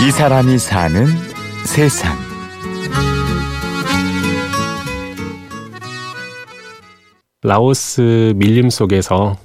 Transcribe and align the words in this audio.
이 0.00 0.12
사람이 0.12 0.58
사는 0.58 1.06
세상. 1.66 2.16
라오스 7.42 8.34
밀림 8.36 8.70
속에서 8.70 9.36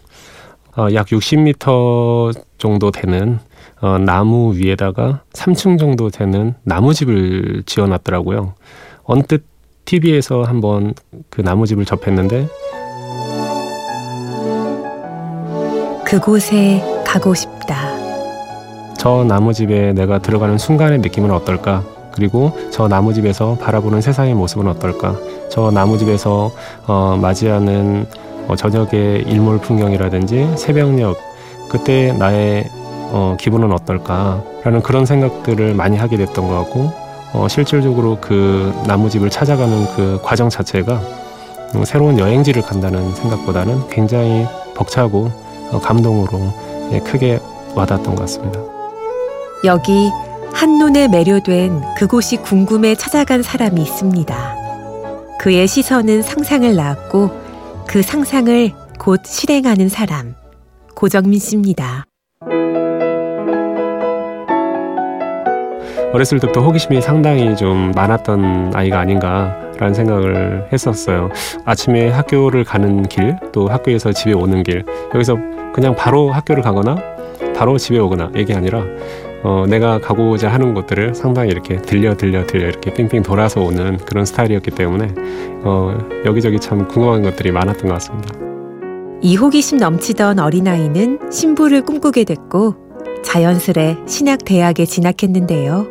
어, 0.78 0.87
약 0.94 1.08
60m 1.08 2.39
정도 2.60 2.92
되는 2.92 3.39
어, 3.81 3.97
나무 3.97 4.55
위에다가 4.55 5.24
3층 5.33 5.79
정도 5.79 6.12
되는 6.12 6.54
나무집을 6.63 7.63
지어놨더라고요. 7.65 8.54
언뜻 9.06 9.46
TV에서 9.85 10.44
한번 10.44 10.94
그 11.31 11.42
나무집을 11.42 11.85
접했는데 11.85 12.47
그곳에 16.05 16.80
가고 17.04 17.34
싶다. 17.34 17.92
저 19.04 19.26
나무집에 19.26 19.91
내가 19.91 20.20
들어가는 20.20 20.58
순간의 20.58 21.00
느낌은 21.00 21.30
어떨까? 21.30 21.84
그리고 22.14 22.58
저 22.72 22.88
나무집에서 22.88 23.58
바라보는 23.60 24.00
세상의 24.00 24.34
모습은 24.34 24.66
어떨까? 24.70 25.18
저 25.50 25.72
나무집에서 25.72 26.52
어, 26.88 27.20
맞이하는 27.22 28.05
어, 28.48 28.55
저녁의 28.55 29.24
일몰 29.27 29.58
풍경이라든지 29.58 30.55
새벽녘 30.55 31.18
그때 31.70 32.13
나의 32.13 32.70
어, 33.12 33.36
기분은 33.38 33.74
어떨까라는 33.74 34.82
그런 34.82 35.05
생각들을 35.05 35.74
많이 35.74 35.98
하게 35.98 36.16
됐던 36.16 36.48
것 36.48 36.55
같고 36.63 36.94
어, 37.34 37.48
실질적으로 37.49 38.20
그 38.22 38.74
나무집을 38.88 39.30
찾아가는 39.30 39.85
그 39.98 40.22
과정 40.24 40.48
자체가 40.48 41.02
음, 41.76 41.84
새로운 41.84 42.20
여행지를 42.20 42.62
간다는 42.62 43.13
생각보다는 43.16 43.85
굉장히 43.90 44.46
벅차고 44.76 45.30
어, 45.74 45.82
감동으로 45.82 46.40
예, 46.94 46.99
크게 46.99 47.41
와닿았던 47.76 48.16
것 48.16 48.22
같습니다. 48.22 48.83
여기 49.66 50.12
한눈에 50.53 51.08
매료된 51.08 51.96
그곳이 51.98 52.35
궁금해 52.35 52.96
찾아간 52.96 53.41
사람이 53.41 53.82
있습니다. 53.82 54.55
그의 55.40 55.68
시선은 55.68 56.21
상상을 56.21 56.76
낳았고 56.76 57.32
그 57.88 58.01
상상을 58.01 58.71
곧 58.99 59.21
실행하는 59.26 59.88
사람, 59.88 60.35
고정민 60.96 61.40
씨입니다. 61.40 62.05
어렸을 66.11 66.39
때부터 66.39 66.61
호기심이 66.61 67.01
상당히 67.01 67.55
좀 67.55 67.91
많았던 67.95 68.73
아이가 68.75 68.99
아닌가라는 68.99 69.93
생각을 69.93 70.67
했었어요. 70.73 71.29
아침에 71.63 72.09
학교를 72.09 72.66
가는 72.66 73.03
길, 73.03 73.38
또 73.53 73.69
학교에서 73.69 74.11
집에 74.11 74.33
오는 74.33 74.61
길, 74.61 74.83
여기서 75.16 75.38
그냥 75.73 75.95
바로 75.95 76.31
학교를 76.31 76.61
가거나 76.61 76.97
바로 77.55 77.77
집에 77.77 77.97
오거나 77.97 78.31
이게 78.35 78.53
아니라 78.53 78.83
어, 79.44 79.66
내가 79.67 79.99
가고자 79.99 80.49
하는 80.49 80.73
곳들을 80.73 81.13
상당히 81.13 81.52
이렇게 81.52 81.75
들려 81.77 82.16
들려 82.16 82.47
들려 82.47 82.67
이렇게 82.67 82.94
빙빙 82.94 83.23
돌아서 83.23 83.61
오는 83.61 83.97
그런 83.97 84.25
스타일이었기 84.25 84.72
때문에 84.72 85.13
어, 85.63 85.97
여기저기 86.25 86.59
참 86.59 86.88
궁금한 86.88 87.22
것들이 87.22 87.52
많았던 87.52 87.88
것 87.88 87.94
같습니다. 87.94 88.35
이 89.22 89.35
호기심 89.35 89.77
넘치던 89.77 90.39
어린아이는 90.39 91.31
신부를 91.31 91.81
꿈꾸게 91.83 92.23
됐고 92.23 92.75
자연스레 93.23 93.97
신학대학에 94.05 94.85
진학했는데요. 94.85 95.88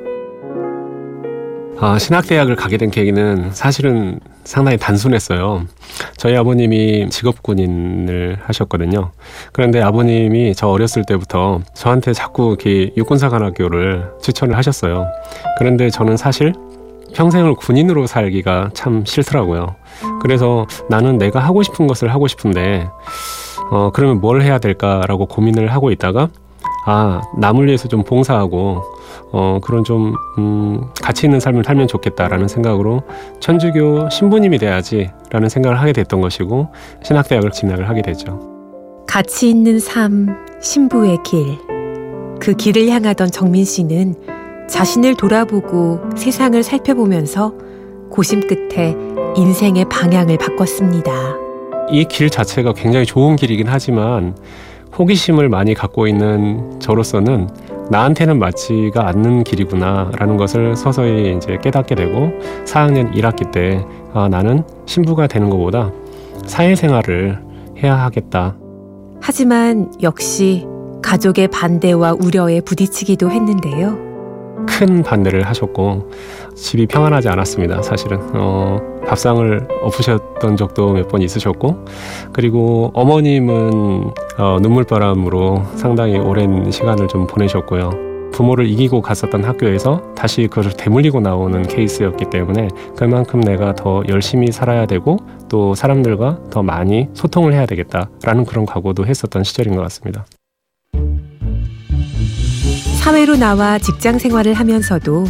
아, 1.78 1.98
신학대학을 1.98 2.56
가게 2.56 2.76
된 2.76 2.90
계기는 2.90 3.50
사실은 3.52 4.20
상당히 4.44 4.76
단순했어요. 4.76 5.64
저희 6.16 6.36
아버님이 6.36 7.08
직업군인을 7.10 8.38
하셨거든요. 8.44 9.10
그런데 9.52 9.80
아버님이 9.80 10.54
저 10.54 10.68
어렸을 10.68 11.04
때부터 11.04 11.60
저한테 11.74 12.12
자꾸 12.12 12.48
이렇게 12.48 12.92
육군사관학교를 12.96 14.10
추천을 14.20 14.56
하셨어요. 14.56 15.06
그런데 15.58 15.90
저는 15.90 16.16
사실 16.16 16.52
평생을 17.14 17.54
군인으로 17.54 18.06
살기가 18.06 18.70
참 18.74 19.04
싫더라고요. 19.04 19.76
그래서 20.20 20.66
나는 20.88 21.18
내가 21.18 21.40
하고 21.40 21.62
싶은 21.62 21.86
것을 21.86 22.12
하고 22.12 22.26
싶은데, 22.26 22.88
어, 23.70 23.90
그러면 23.92 24.20
뭘 24.20 24.42
해야 24.42 24.58
될까라고 24.58 25.26
고민을 25.26 25.72
하고 25.72 25.90
있다가, 25.90 26.28
아, 26.86 27.20
남을 27.38 27.66
위해서 27.66 27.86
좀 27.86 28.02
봉사하고, 28.02 28.82
어, 29.30 29.58
그런 29.62 29.84
좀, 29.84 30.14
음, 30.38 30.82
가치 31.00 31.26
있는 31.26 31.40
삶을 31.40 31.64
살면 31.64 31.88
좋겠다라는 31.88 32.48
생각으로 32.48 33.02
천주교 33.40 34.10
신부님이 34.10 34.58
돼야지라는 34.58 35.48
생각을 35.48 35.80
하게 35.80 35.92
됐던 35.92 36.20
것이고, 36.20 36.68
신학대학을 37.02 37.50
진학을 37.52 37.88
하게 37.88 38.02
되죠. 38.02 38.40
가치 39.06 39.50
있는 39.50 39.78
삶, 39.78 40.34
신부의 40.60 41.18
길. 41.24 41.58
그 42.40 42.54
길을 42.54 42.88
향하던 42.88 43.30
정민 43.30 43.64
씨는 43.64 44.14
자신을 44.68 45.16
돌아보고 45.16 46.00
세상을 46.16 46.60
살펴보면서 46.62 47.52
고심 48.10 48.40
끝에 48.46 48.96
인생의 49.36 49.86
방향을 49.88 50.38
바꿨습니다. 50.38 51.12
이 51.90 52.04
길 52.06 52.30
자체가 52.30 52.72
굉장히 52.74 53.04
좋은 53.06 53.36
길이긴 53.36 53.66
하지만 53.68 54.36
호기심을 54.98 55.48
많이 55.48 55.74
갖고 55.74 56.06
있는 56.06 56.78
저로서는 56.80 57.48
나한테는 57.92 58.38
맞지가 58.38 59.06
않는 59.08 59.44
길이구나라는 59.44 60.38
것을 60.38 60.74
서서히 60.74 61.36
이제 61.36 61.58
깨닫게 61.62 61.94
되고 61.94 62.32
4학년 62.64 63.14
1학기 63.14 63.52
때 63.52 63.84
아, 64.14 64.28
나는 64.28 64.64
신부가 64.86 65.26
되는 65.26 65.50
것보다 65.50 65.92
사회생활을 66.46 67.38
해야 67.82 67.96
하겠다. 67.96 68.56
하지만 69.20 69.92
역시 70.02 70.66
가족의 71.02 71.48
반대와 71.48 72.14
우려에 72.14 72.62
부딪히기도 72.62 73.30
했는데요. 73.30 74.11
큰 74.66 75.02
반대를 75.02 75.42
하셨고 75.42 76.10
집이 76.54 76.86
평안하지 76.86 77.28
않았습니다. 77.28 77.82
사실은 77.82 78.18
어, 78.34 78.78
밥상을 79.06 79.68
엎으셨던 79.82 80.56
적도 80.56 80.92
몇 80.92 81.08
번 81.08 81.20
있으셨고 81.22 81.84
그리고 82.32 82.90
어머님은 82.94 84.10
어, 84.38 84.58
눈물바람으로 84.62 85.62
상당히 85.76 86.16
오랜 86.18 86.70
시간을 86.70 87.08
좀 87.08 87.26
보내셨고요. 87.26 87.90
부모를 88.32 88.66
이기고 88.66 89.02
갔었던 89.02 89.44
학교에서 89.44 90.00
다시 90.16 90.46
그것을 90.48 90.72
되물리고 90.72 91.20
나오는 91.20 91.60
케이스였기 91.62 92.30
때문에 92.30 92.68
그만큼 92.96 93.40
내가 93.40 93.74
더 93.74 94.02
열심히 94.08 94.50
살아야 94.50 94.86
되고 94.86 95.18
또 95.50 95.74
사람들과 95.74 96.38
더 96.50 96.62
많이 96.62 97.08
소통을 97.12 97.52
해야 97.52 97.66
되겠다라는 97.66 98.46
그런 98.46 98.64
각오도 98.64 99.04
했었던 99.04 99.44
시절인 99.44 99.76
것 99.76 99.82
같습니다. 99.82 100.24
사회로 103.02 103.34
나와 103.34 103.80
직장 103.80 104.20
생활을 104.20 104.54
하면서도 104.54 105.26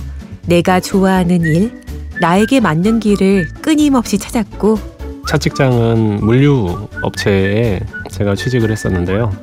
내가 0.46 0.78
좋아하는 0.78 1.40
일, 1.40 1.80
나에게 2.20 2.60
맞는 2.60 3.00
길을 3.00 3.48
끊임없이 3.62 4.18
찾았고 4.18 4.78
첫 5.26 5.38
직장은 5.38 6.18
물류 6.20 6.88
업체에 7.00 7.80
제가 8.10 8.34
취직을 8.34 8.70
했었는데요. 8.70 9.34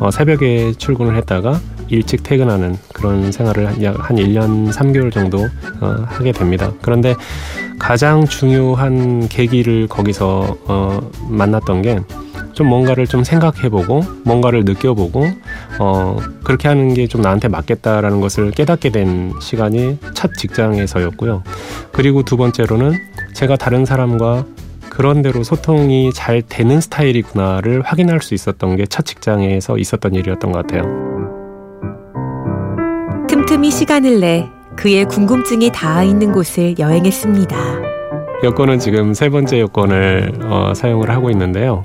어, 0.00 0.10
새벽에 0.10 0.72
출근을 0.72 1.14
했다가 1.18 1.60
일찍 1.86 2.24
퇴근하는 2.24 2.76
그런 2.92 3.30
생활을 3.30 3.80
약한 3.84 4.16
1년 4.16 4.72
3개월 4.72 5.12
정도 5.12 5.46
어, 5.80 6.04
하게 6.08 6.32
됩니다. 6.32 6.72
그런데 6.82 7.14
가장 7.78 8.26
중요한 8.26 9.28
계기를 9.28 9.86
거기서 9.86 10.56
어, 10.66 11.10
만났던 11.28 11.82
게 11.82 12.00
좀 12.58 12.66
뭔가를 12.66 13.06
좀 13.06 13.22
생각해보고 13.22 14.02
뭔가를 14.24 14.64
느껴보고 14.64 15.30
어, 15.80 16.16
그렇게 16.44 16.68
하는 16.68 16.94
게 16.94 17.06
좀 17.08 17.22
나한테 17.22 17.48
맞겠다라는 17.48 18.20
것을 18.20 18.50
깨닫게 18.50 18.90
된 18.90 19.32
시간이 19.40 19.98
첫 20.14 20.34
직장에서였고요. 20.36 21.42
그리고 21.92 22.22
두 22.22 22.36
번째로는 22.36 22.92
제가 23.34 23.56
다른 23.56 23.84
사람과 23.84 24.44
그런 24.90 25.22
대로 25.22 25.44
소통이 25.44 26.12
잘 26.12 26.42
되는 26.42 26.80
스타일이구나를 26.80 27.82
확인할 27.82 28.20
수 28.20 28.34
있었던 28.34 28.76
게 28.76 28.84
첫 28.88 29.04
직장에서 29.06 29.78
있었던 29.78 30.14
일이었던 30.14 30.50
것 30.52 30.66
같아요. 30.66 30.82
틈틈이 33.28 33.70
시간을 33.70 34.20
내 34.20 34.48
그의 34.76 35.04
궁금증이 35.06 35.70
닿아 35.72 36.02
있는 36.02 36.32
곳을 36.32 36.78
여행했습니다. 36.78 37.56
여권은 38.44 38.78
지금 38.78 39.14
세 39.14 39.30
번째 39.30 39.58
여권을 39.60 40.32
어, 40.44 40.72
사용을 40.74 41.10
하고 41.10 41.28
있는데요. 41.30 41.84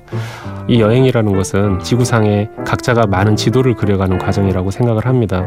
이 0.67 0.79
여행이라는 0.79 1.33
것은 1.35 1.79
지구상에 1.79 2.47
각자가 2.65 3.07
많은 3.07 3.35
지도를 3.35 3.73
그려가는 3.73 4.19
과정이라고 4.19 4.69
생각을 4.69 5.05
합니다. 5.07 5.43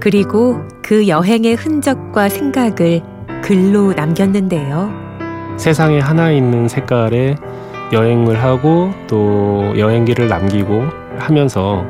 그리고 0.00 0.60
그 0.82 1.08
여행의 1.08 1.56
흔적과 1.56 2.30
생각을 2.30 3.02
글로 3.42 3.92
남겼는데요. 3.92 4.90
세상에 5.58 5.98
하나 6.00 6.30
있는 6.30 6.68
색깔의 6.68 7.36
여행을 7.92 8.42
하고 8.42 8.92
또 9.08 9.74
여행기를 9.76 10.28
남기고 10.28 10.84
하면서 11.18 11.84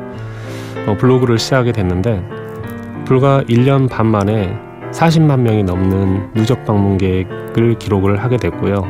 어, 0.87 0.97
블로그를 0.97 1.37
시작하게 1.37 1.71
됐는데 1.71 2.21
불과 3.05 3.43
1년 3.43 3.89
반 3.89 4.07
만에 4.07 4.57
40만 4.91 5.39
명이 5.41 5.63
넘는 5.63 6.33
누적 6.33 6.65
방문객을 6.65 7.77
기록을 7.79 8.23
하게 8.23 8.37
됐고요. 8.37 8.83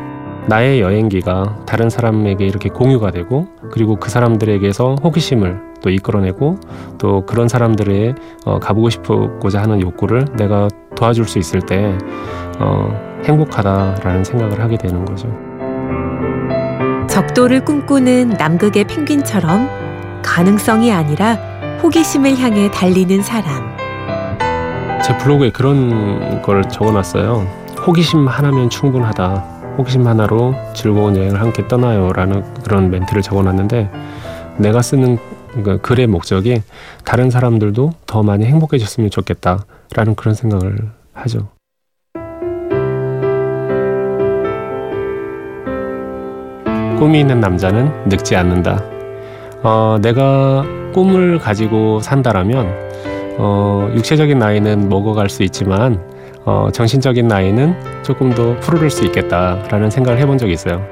나의 0.47 0.81
여행기가 0.81 1.63
다른 1.65 1.89
사람에게 1.89 2.45
이렇게 2.45 2.69
공유가 2.69 3.11
되고 3.11 3.47
그리고 3.71 3.97
그 3.97 4.09
사람들에게서 4.09 4.95
호기심을 4.95 5.69
또 5.81 5.89
이끌어내고 5.89 6.59
또 6.97 7.25
그런 7.25 7.47
사람들의 7.47 8.15
어, 8.45 8.59
가보고 8.59 8.89
싶고자 8.89 9.61
하는 9.61 9.81
욕구를 9.81 10.25
내가 10.37 10.67
도와줄 10.95 11.25
수 11.25 11.39
있을 11.39 11.61
때 11.61 11.95
어, 12.59 12.89
행복하다라는 13.25 14.23
생각을 14.23 14.59
하게 14.61 14.77
되는 14.77 15.05
거죠. 15.05 15.27
적도를 17.07 17.65
꿈꾸는 17.65 18.29
남극의 18.29 18.85
펭귄처럼 18.85 19.69
가능성이 20.23 20.91
아니라 20.91 21.33
호기심을 21.83 22.37
향해 22.37 22.69
달리는 22.71 23.21
사람. 23.21 23.68
제 25.09 25.17
블로그에 25.17 25.49
그런 25.49 26.39
걸 26.43 26.69
적어놨어요. 26.69 27.47
호기심 27.87 28.27
하나면 28.27 28.69
충분하다. 28.69 29.73
호기심 29.79 30.05
하나로 30.05 30.53
즐거운 30.75 31.17
여행을 31.17 31.41
함께 31.41 31.67
떠나요라는 31.67 32.43
그런 32.63 32.91
멘트를 32.91 33.23
적어놨는데 33.23 33.89
내가 34.57 34.83
쓰는 34.83 35.17
그 35.63 35.79
글의 35.81 36.05
목적이 36.05 36.61
다른 37.05 37.31
사람들도 37.31 37.91
더 38.05 38.21
많이 38.21 38.45
행복해졌으면 38.45 39.09
좋겠다라는 39.09 40.13
그런 40.15 40.35
생각을 40.35 40.77
하죠. 41.13 41.47
꿈이 46.99 47.21
있는 47.21 47.39
남자는 47.39 48.09
늙지 48.09 48.35
않는다. 48.35 48.83
어, 49.63 49.97
내가 50.03 50.63
꿈을 50.93 51.39
가지고 51.39 51.99
산다라면 51.99 52.89
어, 53.41 53.89
육체적인 53.95 54.37
나이는 54.37 54.89
먹어갈 54.89 55.29
수 55.29 55.43
있지만 55.43 56.03
어, 56.45 56.67
정신적인 56.73 57.27
나이는 57.27 57.73
조금 58.03 58.33
더 58.35 58.59
푸르를 58.59 58.89
수 58.89 59.05
있겠다라는 59.05 59.89
생각을 59.89 60.19
해본 60.19 60.37
적이 60.37 60.53
있어요. 60.53 60.85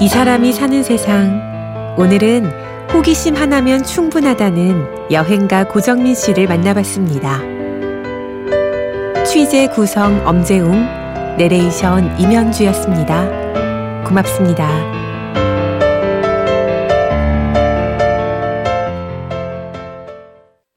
이 0.00 0.08
사람이 0.08 0.52
사는 0.52 0.82
세상. 0.82 1.94
오늘은 1.98 2.50
호기심 2.92 3.36
하나면 3.36 3.84
충분하다는 3.84 5.10
여행가 5.12 5.64
고정민 5.64 6.14
씨를 6.14 6.48
만나봤습니다. 6.48 7.40
취재 9.24 9.68
구성 9.68 10.26
엄재웅, 10.26 10.72
내레이션 11.36 12.18
임현주였습니다. 12.18 14.04
고맙습니다. 14.04 15.11